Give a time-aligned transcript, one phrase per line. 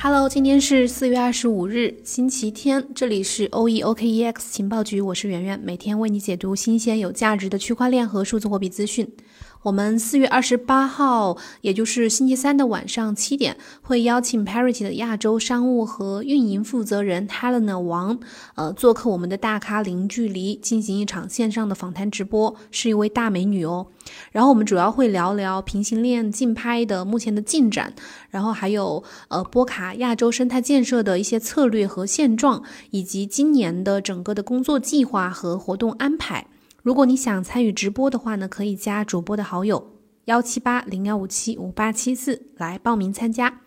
[0.00, 9.10] Hello，今天是四月二十五日，星期天，这里是 OeOKEX 情报局，我是圆圆，每天为你解读新鲜有价值的区块链和数字货币资讯。
[9.68, 18.18] 我们四月二十八号，也就是星期三的晚上七点，会邀请 Parity 的亚洲商务和运营负责人 Helena 王，
[18.54, 23.88] 呃，做客我们的大咖零距离，进行一场线上的访谈直播，是一位大美女哦。
[24.32, 27.92] 然后我们主要会聊聊平行链竞拍的目前的进展，
[28.30, 36.46] 然后还有呃波卡亚洲生态建设的一些策略和现状，以及今年的整个的工作计划和活动安排。
[36.88, 43.60] 如果你想参与直播的话呢，可以加主播的好友幺七八零幺五七五八七四来报名参加。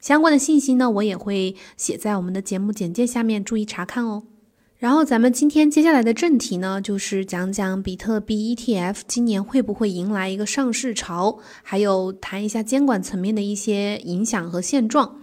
[0.00, 4.24] 相关的信息呢，我也会写在我们的节目简介下面，注意查看哦。
[4.76, 15.21] 然后咱们今天接下来的正题呢，就是讲讲比特币 ETF 今年会不会迎来一个上市潮，还有谈一下监管层面的一些影响和现状。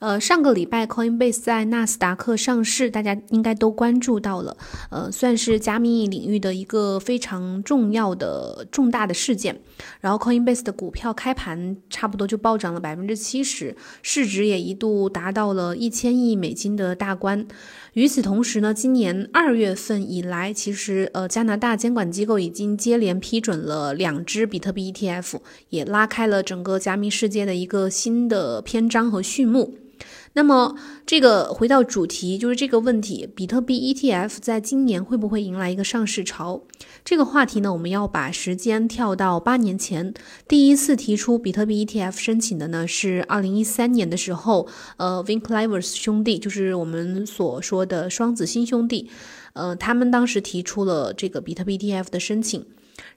[0.00, 4.56] 呃，上个礼拜 Coinbase 在纳斯达克上市，大家应该都关注到了，
[4.90, 9.60] 呃，算是加密领域的一个非常重要的重大的事件。
[10.00, 17.46] 然后 Coinbase 的股票开盘差不多就暴涨了百分之七十，市值也一度达到了一千亿美金的大关。
[17.98, 25.40] 与此同时呢，今年二月份以来，其实呃加拿大监管机构已经接连批准了两支比特币 ETF，
[25.70, 29.74] 也拉开了整个加密世界的一个新的篇章和序幕。
[30.38, 36.62] 那么，这个回到主题，就是这个问题：比特币 ETF 在今年会不会迎来一个上市潮？
[37.04, 40.14] 这个话题呢，我们要把时间跳到八年前，
[40.46, 49.10] 第一次提出比特币 ETF 申请的呢，是二零一三年的时候，呃 v i n c l i v e r s 兄弟，就是我们所说的双子星兄弟，
[49.58, 52.64] 呃，他们当时提出了这个比特币 ETF 的申请。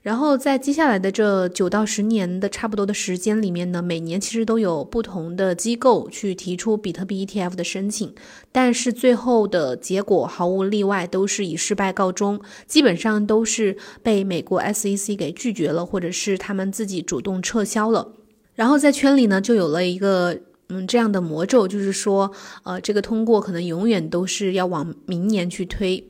[0.00, 8.12] 然后在接下来的这九到十年的差不多的时间里面呢，每年其实都有不同的机构去提出比特币 ETF 的申请，
[8.52, 18.12] 但是最后的结果毫无例外都是以失败告终，基本上都是被美国 SEC 给拒绝了，或者是他们自己主动撤销了。
[18.54, 20.38] 然后在圈里呢，就有了一个
[20.68, 22.30] 嗯这样的魔咒，就是说，
[22.62, 26.04] 呃，这个通过可能永远都是要往明年去推。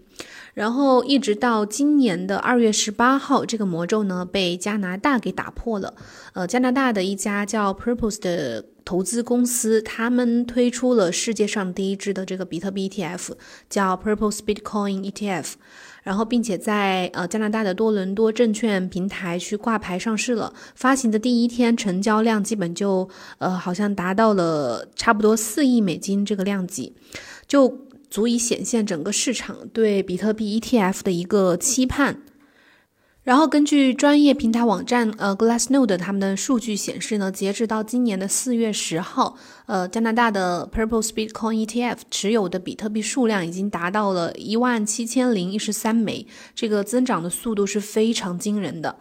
[0.54, 5.94] 然后一直到今年的二月十八号，这个魔咒呢被加拿大给打破了。
[6.34, 13.30] 呃，加拿大的一家叫 Purpose 的投资公司，他们推出了世界上第一支的这个比特币 ETF，
[13.70, 15.52] 叫 Purpose Bitcoin ETF。
[16.02, 20.52] 然后，并且在呃加拿大的多伦多证券平台去挂牌上市了。
[20.74, 23.08] 发行的第一天，成交量基本就
[23.38, 26.92] 呃好像达到了差不多四亿美金这个量级，
[27.48, 27.86] 就。
[28.12, 32.20] 足以显现整个市场对比特币 ETF 的一个期盼。
[33.22, 48.98] 然后根据专业平台网站呃 Glassnode 他们的数据显示呢，截止到今年的四月十号，呃，加拿大的 Purple Bitcoin ETF 持有的比特币数量已经达到了一万七千零一十三枚，这个增长的速度是非常惊人的。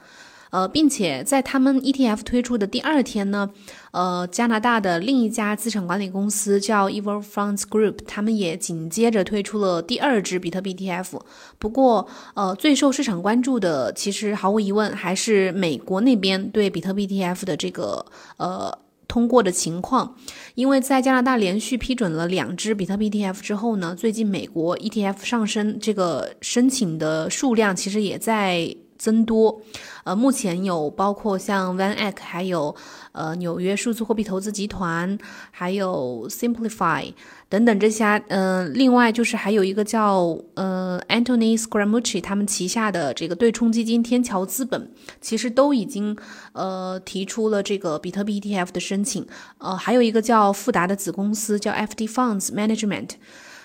[0.51, 3.49] 呃，并且在他们 ETF 推出的第二天呢，
[3.91, 11.19] 呃，加拿大的另一家资产管理公司叫 Evil Funds Group，他们也紧接着推出了第二支比特币 ETF。
[11.57, 18.05] 不过，呃，最受市场关注的，其实毫无疑问还是美国那边对比特币 ETF 的这个
[18.37, 20.15] 呃通过的情况。
[20.55, 28.75] 因为在加拿大连续批准了两支比特币 ETF 之后呢，最近美国 ETF 上升，这个申请的数量其实也在。
[29.01, 29.59] 增多，
[30.03, 32.75] 呃，目前有包括像 Van Eck，还有
[33.13, 35.17] 呃纽约数字货币投资集团，
[35.49, 37.11] 还有 Simplify
[37.49, 46.15] 等等这些，呃，另外就是还有一个叫呃 Anthony Scaramucci 他们旗下的这个对冲基金天桥资本，其实都已经
[46.53, 49.25] 呃提出了这个比特币 ETF 的申请，
[49.57, 53.09] 呃，还有一个叫富达的子公司叫 FD Funds Management。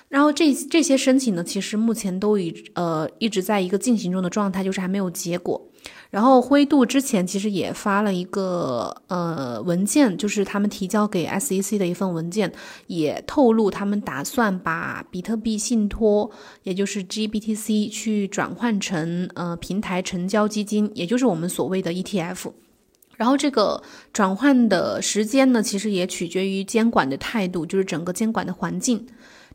[0.09, 5.61] 然后这这些申请呢，其实目前都已呃一直在一个进行中的状态，就是还没有结果。
[6.11, 12.51] 然后灰度之前其实也发了一个呃文件，就是他们提交给 SEC 的一份文件，
[12.87, 16.31] 也透露他们打算把比特币信托，
[16.63, 22.53] 也就是 GBTC 去转换成呃平台成交基金，也就是我们所谓的 ETF。
[23.17, 23.83] 然后这个
[24.13, 29.07] 转换的时间呢，其实也取决于监管的态度，就是整个监管的环境。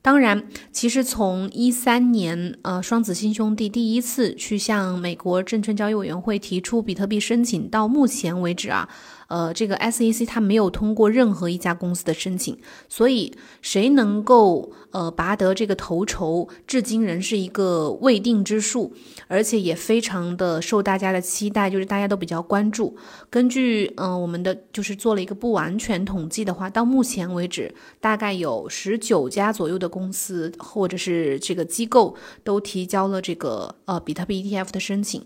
[0.03, 8.89] 当然，其实从一三年，呃，双子星兄弟第一次去向美国证券交易委员会提出比特币申请到目前为止啊，
[9.31, 12.57] 呃，这个 SEC 它没有通过任何一家公司的申请，
[12.89, 18.92] 所以谁能够呃拔得这个头筹，至今仍是一个未定之数，
[19.30, 22.94] 而且也非常的受大家的期待，就是大家都比较关注。
[23.30, 35.25] 根据嗯我们的就是做了一个不完全统计的话，到目前为止，大概有十九家左右的公司或者是这个机构都提交了这个呃比特币 ETF 的申请，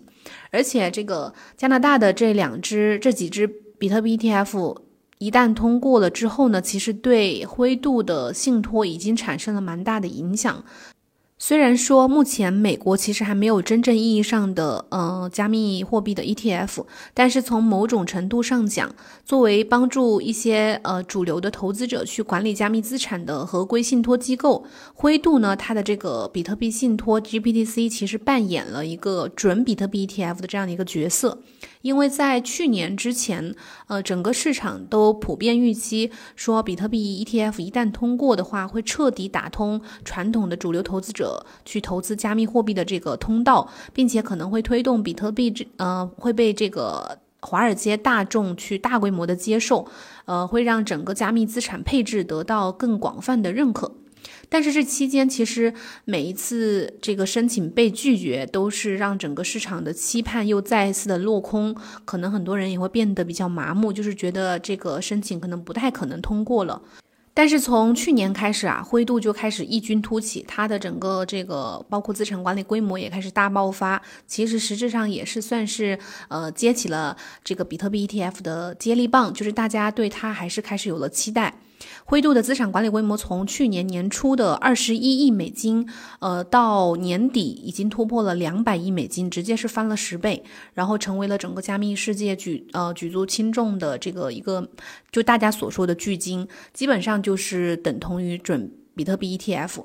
[0.52, 3.65] 而且这个加拿大的这两只这几只。
[3.78, 4.78] 比特币 ETF
[5.18, 10.64] 一旦通过了之后呢，其实对灰度的信托已经产生了蛮大的影响。
[11.38, 24.64] 虽然说目前美国其实还没有真正意义上的呃加密货币的 ETF，但是从某种程度上讲，作为帮助一些呃主流的投资者去管理加密资产的合规信托机构，
[24.94, 31.38] 灰度呢它的这个比特币信托 GPTC 其实扮演了一个准比特币 ETF 的这样的一个角色。
[31.82, 33.54] 因为在去年之前，
[33.86, 49.86] 呃，整个市场都普遍预期说，比特币 ETF 一旦通过的话，会彻底打通传统的主流投资者去投资加密货币的这个通道，并且可能会推动比特币这呃会被这个华尔街大众去大规模的接受，
[50.24, 53.92] 呃，会让整个加密资产配置得到更广泛的认可。
[54.48, 55.72] 但是这期间，其实
[56.04, 61.76] 每一次这个申请被拒绝，都是让整个市场的期盼又再一次的落空。
[62.04, 66.80] 可能很多人也会变得比较麻木，就是觉得这个申请可能不太可能通过了。
[67.34, 74.00] 但是从去年开始啊，灰度就开始异军突起，它的整个这个包括资产管理规模也开始大爆发。
[74.26, 75.98] 其实实质上也是算是
[76.28, 77.14] 呃接起了
[77.44, 81.52] 这个比特币 ETF 的接力棒，就是大家对它还是开始有了期待。
[82.04, 85.88] 灰度的资产管理规模从去年年初的二十一亿美金，
[86.20, 90.42] 呃，到年底已经突破了两百亿美金，直接是翻了十倍，
[90.74, 94.68] 然后成为了整个加密世界举呃举足轻重的这个一个，
[95.10, 99.84] 就大家所说的巨鲸，基本上就是等同于准比特币 ETF。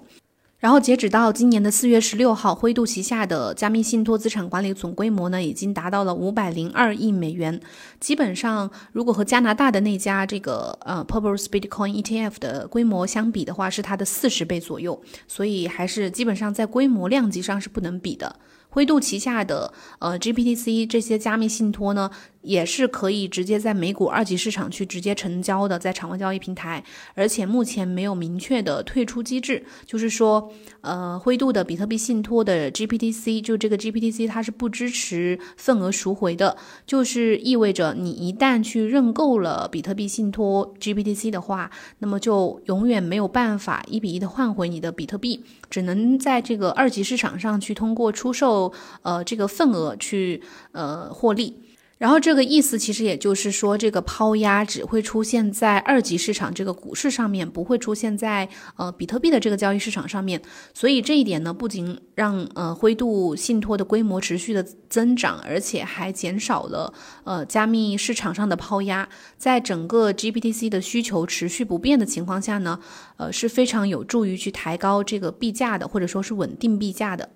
[0.61, 7.59] 然后截止到今年的四月十六号，灰度旗下的加密信托资产管理总规模呢，已经达到了五百零二亿美元。
[7.99, 15.01] 基本上，如果和加拿大的那家这个呃 Purple Bitcoin ETF 的规模相比的话，是它的四十倍左右。
[15.27, 18.35] 所以还是基本上在规模量级上是不能比的。
[18.71, 22.09] 灰度旗下的呃 GPTC 这些加密信托呢，
[22.41, 26.81] 也是可以直接在美股二级市场去直接成交的，在场外交易平台，
[27.13, 36.55] 而且目前没有明确的退出机制，就是说，呃，灰度的比特币信托的 GPTC 就这个 GPTC 它是不支持份额赎回的，
[36.87, 41.69] 就是意味着你一旦去认购了比特币信托 GPTC 的话，
[41.99, 48.60] 那么就永远没有办法一比一的换回你的比特币，只能在这个二级市场上去通过出售。
[49.03, 50.41] 呃，这个份额去
[50.73, 51.61] 呃获利。
[52.01, 60.41] 然后这个意思其实也就是说，这个抛压只会出现在二级市场这个股市上面，不会出现在呃比特币的这个交易市场上面。
[60.73, 66.91] 所以这一点呢，不仅让呃灰度信托的规模持续的增长，而且还减少了
[67.23, 69.07] 呃加密市场上的抛压。
[69.37, 72.79] 在整个 GPTC 的需求持续不变的情况下呢，
[73.17, 77.29] 呃是非常有助于去抬高这个币价的，或者说是稳定币价的。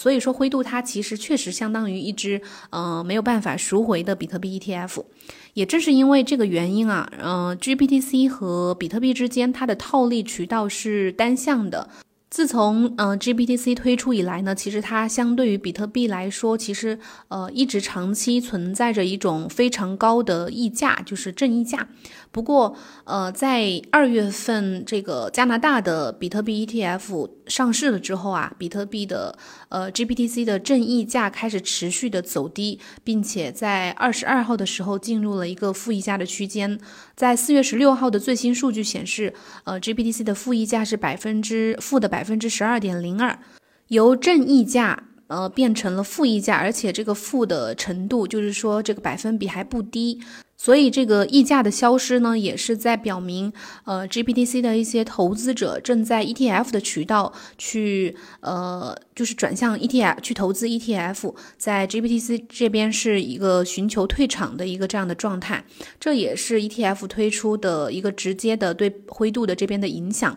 [0.00, 5.04] 所以说，灰度它其实确实相当于一只呃没有办法赎回的比特币 ETF。
[5.52, 11.90] 也正是因为这个原因啊，嗯，GPTC 和比特币之间它的套利渠道是单向的。
[12.30, 16.98] 自从呃 GPTC 推出以来呢，其实它相对于比特币来说，其实
[17.28, 21.88] 呃一直长期存在着一种非常高的溢价，就是正溢价。
[22.30, 29.36] 不过呃在二月份这个加拿大的比特币 ETF 上市了之后啊，比特币的
[29.68, 36.78] 呃 GPTC 的正溢价开始持续的走低，并且在二十二号的时候进入了一个负溢价的区间。
[37.16, 39.34] 在四月十六号的最新数据显示，
[39.64, 42.20] 呃 GPTC 的负溢价是百分之负的百。
[42.20, 43.38] 百分之十二点零二，
[43.88, 50.20] 由正溢价呃变成了负溢价，而且这个负的程度就是说这个百分比还不低。
[50.62, 53.50] 所以这个溢价的消失呢，也是在表明，
[53.86, 65.64] 呃，GPTC 的一些投资者正在 ETF 的渠道去，呃，就是转向 ETF 去投资 ETF，在 GPTC 这边是一个寻求退场的一个这样的状态，
[65.98, 70.36] 这也是 ETF 推出的一个直接的对灰度的这边的影响。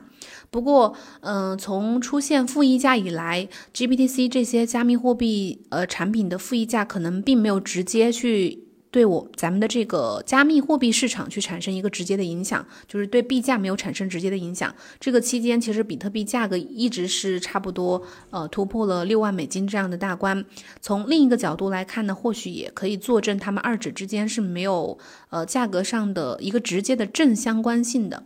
[0.50, 8.63] 不过，嗯，从出现负溢价以来，GPTC 这些加密货币呃产品的负溢价可能并没有直接去。
[8.94, 14.72] 对我咱们的这个加密货币市场去产生一个直接的影响，就是对币价没有产生直接的影响。
[15.00, 20.46] 这个期间，其实比特币价格一直是差不多，呃，突破了六万美金这样的大关。
[20.80, 25.00] 从另一个角度来看呢，或许也可以作证，他们二者之间是没有
[25.32, 28.22] 呃价格上的一个直接的正相关性的。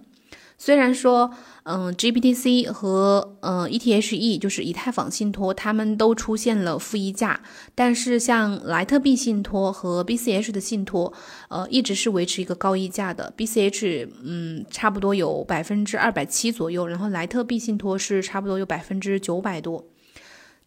[0.59, 1.29] 虽然说，
[1.65, 7.39] 嗯，GBTC 和嗯 ETHE 就是以太坊信托，他们都出现了负溢价，
[7.75, 11.13] 但是像莱特币信托和 BCH 的信托，
[11.49, 13.31] 呃，一直是维持一个高溢价的。
[13.37, 19.85] BCH，嗯，差不多有百分之二百七左右，然后莱特币信托是差不多有百分之九百多。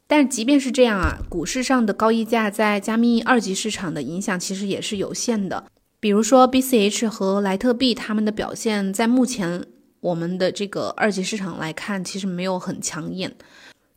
[0.06, 5.64] 但即便是这样啊，股市上的高溢价在加密二级市场的影响其实也是有限的。
[5.98, 9.64] 比如说 BCH 和莱特币，他们的表现在目前。
[10.00, 13.34] 我们的这个二级市场来看，其实没有很抢眼。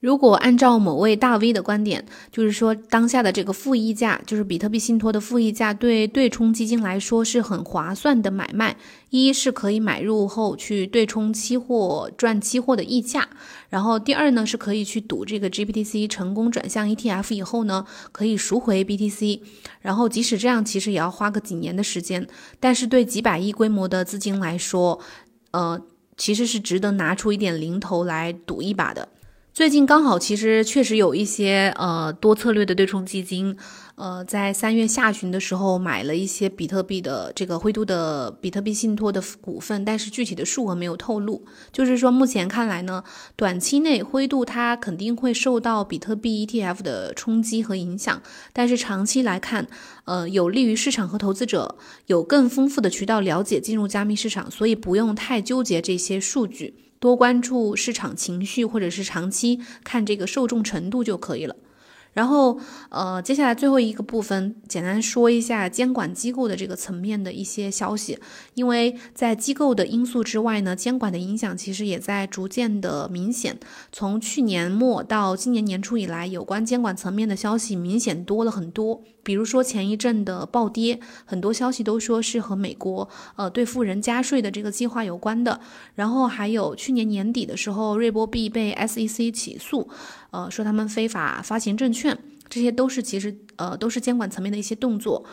[0.01, 8.75] 如果按照某位大 V 的观点，就是说当下的这个负溢价，就是比特币信托的负溢价，对对冲基金来说是很划算的买卖。
[9.11, 13.29] 一是可以买入后去对冲期货赚期货的溢价，
[13.69, 19.39] 然后第二呢是可以去赌这个 GPTC 成功转向 ETF 以后呢，可以赎回 BTC。
[19.79, 22.27] 然后即使这样，其实也要花个几年的时间。
[22.59, 24.99] 但是对几百亿规模的资金来说，
[25.51, 25.81] 呃。
[26.17, 29.09] 其实是值得拿出一点零头来赌一把的。
[29.53, 33.55] 最近刚好，其实确实有一些呃多策略的对冲基金，
[33.93, 41.45] 呃，在三月下旬的时候买了一些比特币的这个灰度的比特币信托的股份，但是具体的数额没有透露。
[41.71, 43.03] 就是说，目前看来呢，
[43.35, 49.67] 短期内灰度它肯定会受到比特币 ETF 的冲击和影响，但是长期来看，
[50.05, 56.82] 呃，有利于市场和投资者有更丰富的渠道了解进入加密市场，所以不用太纠结这些数据。
[57.03, 61.53] 多关注市场情绪，或者是长期看这个受众程度就可以了。
[62.13, 62.57] 然后，
[62.87, 68.17] 呃，接下来最后一个部分，简单说一下监管机构的这个层面的一些消息。
[68.53, 73.59] 因为在机构的因素之外呢，监管的影响其实也在逐渐的明显。
[73.91, 79.01] 从去年末到今年年初以来，有关监管层面的消息明显多了很多。
[79.23, 85.59] 比如说前一阵的暴跌，很多消息都说是和美国呃对富人加税的这个计划有关的。
[85.95, 89.89] 然后还有去年年底的时候，瑞波币被 SEC 起诉。
[90.31, 92.17] 呃，说他们非法发行证券，
[92.49, 95.23] 这些都是其实呃都是监管层面的一些动作。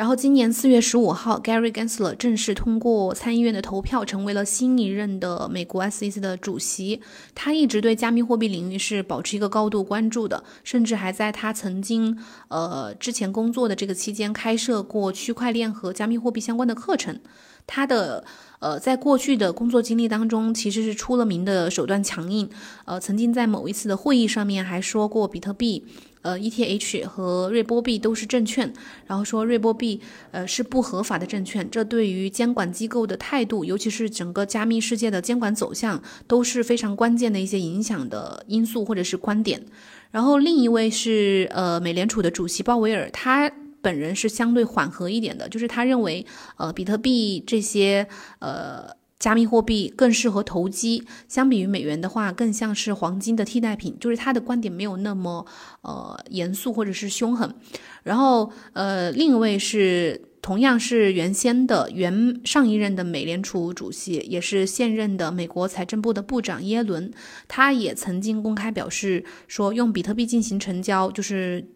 [0.00, 7.02] 然后今年四月十五号，Gary Gensler 正式通过参议院的投票，成为了新一任的美国 SEC 的主席。
[7.34, 17.20] 他一直对加密货币领域是保持一个高度关注的，甚至还在他曾经呃之前工作的这个期间开设过区块链和加密货币相关的课程。
[17.66, 18.24] 他的
[18.58, 22.48] 呃，在过去的工作经历当中，其实是出了名的手段强硬。
[22.86, 25.84] 呃，曾经在某一次的会议上面还说过，比特币、
[26.22, 28.72] 呃 ETH 和瑞波币都是证券，
[29.06, 30.00] 然后说瑞波币
[30.30, 31.68] 呃是不合法的证券。
[31.70, 39.64] 这对于监管机构的态度，尤其是整个加密世界的监管走向，都是非常关键的一些影响的因素或者是观点。
[40.10, 43.50] 然后另一位是呃美联储的主席鲍威尔，他。
[43.82, 46.26] 本人是相对缓和一点的，就是他认为，
[46.58, 48.06] 呃，比特币这些
[48.38, 48.84] 呃
[49.20, 53.96] 加密货币更适合投机，相比于美元的话，更像是黄金的替代品。
[54.00, 55.46] 就是他的观点没有那么
[55.82, 57.54] 呃严肃或者是凶狠。
[58.02, 67.12] 然后呃，另一位是同样是原先的原上一任的美联储主席，也是现任的美国财政部的部长耶伦，
[67.46, 71.68] 他也曾经公开表示说，用比特币进行成交就是。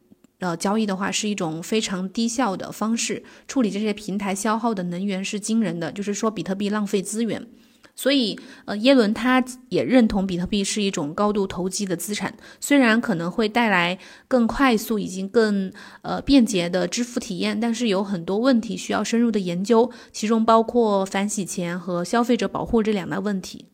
[0.45, 7.47] 呃，交易的话是一种非常低效的方式，处理这些平台消耗的能源是惊人的，就是说比特币浪费资源。
[7.97, 13.99] 所以，呃，耶伦他也认同比特币是一种高度投机的资产，虽然可能会带来
[14.29, 15.73] 更快速以及更
[16.03, 23.65] 呃便捷的支付体验，但是有很多问题需要深入的研究，其中包括反洗钱和消费者保护这两大问题。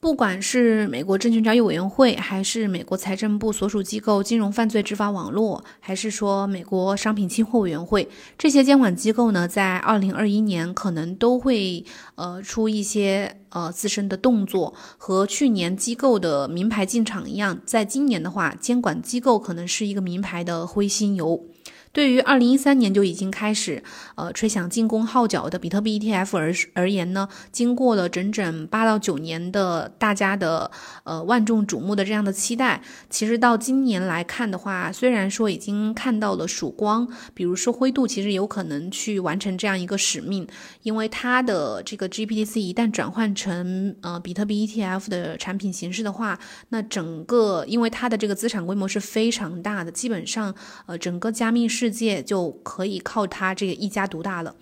[0.00, 21.46] 不管是美国证券交易委员会，还是美国财政部所属机构金融犯罪执法网络，还是说美国商品期货委员会，这些监管机构呢，在二零二一年可能都会呃出一些呃自身的动作，和去年机构的名牌进场一样，在今年的话，监管机构可能是一个名牌的灰犀牛。
[21.92, 23.82] 对于二零一三年就已经开始，
[24.14, 30.70] 呃，吹响进攻号角的比特币 ETF 而而言呢，经过了整整八到九年的大家的
[31.02, 40.46] 呃万众瞩目的这样的期待，其实到今年来看的话，虽然说已经看到了曙光，比如说灰度其实有可能去完成这样一个使命，
[40.84, 50.54] 因为它的这个 GPTC 一旦转换成呃比特币 ETF 的产品形式的话，那整个因为它的这个资产规模是非常大的，基本上
[50.86, 51.70] 呃整个加密。
[51.70, 54.56] 世界就可以靠它这个一家独大了。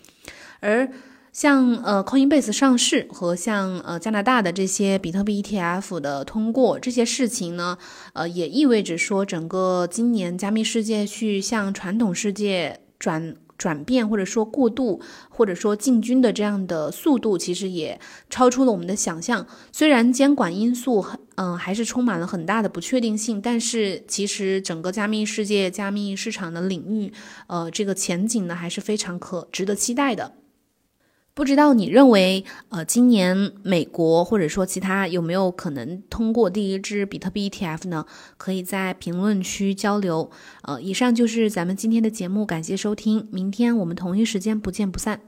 [0.60, 0.86] 而
[1.32, 7.78] 像呃 Coinbase 上市和像呃加拿大的这些比特币 ETF 的通过这些事情呢，
[8.12, 13.34] 呃也意味着说整个今年加密世界去向传统世界转。
[13.58, 18.00] 转变或者说过渡或者说进军的这样的速度，其实也
[18.30, 19.46] 超出了我们的想象。
[19.72, 27.12] 虽然监管因素很嗯还是充满了很大的不确定性，但是其实整个加密世界、加密市场的领域，
[27.48, 30.37] 呃，这个前景呢还是非常可值得期待的。
[31.38, 38.04] 不知道你认为，呃，今年美国或者说其他有没有可能通过第一支比特币 ETF 呢？
[38.36, 40.32] 可以在评论区交流。
[40.62, 45.20] 呃，以上就是咱们今天的节目，感谢收听，明天我们同一时间不见不散。